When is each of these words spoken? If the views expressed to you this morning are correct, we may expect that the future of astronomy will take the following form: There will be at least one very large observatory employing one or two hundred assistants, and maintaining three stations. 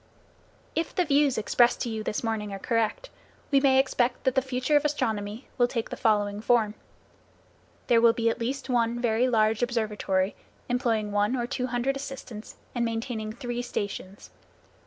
If 0.73 0.95
the 0.95 1.05
views 1.05 1.37
expressed 1.37 1.79
to 1.81 1.89
you 1.91 2.01
this 2.01 2.23
morning 2.23 2.51
are 2.51 2.57
correct, 2.57 3.11
we 3.51 3.59
may 3.59 3.77
expect 3.77 4.23
that 4.23 4.33
the 4.33 4.41
future 4.41 4.75
of 4.75 4.83
astronomy 4.83 5.47
will 5.59 5.67
take 5.67 5.91
the 5.91 5.95
following 5.95 6.41
form: 6.41 6.73
There 7.85 8.01
will 8.01 8.11
be 8.11 8.27
at 8.27 8.39
least 8.39 8.67
one 8.67 8.99
very 8.99 9.29
large 9.29 9.61
observatory 9.61 10.33
employing 10.67 11.11
one 11.11 11.35
or 11.35 11.45
two 11.45 11.67
hundred 11.67 11.95
assistants, 11.95 12.55
and 12.73 12.83
maintaining 12.83 13.31
three 13.31 13.61
stations. 13.61 14.31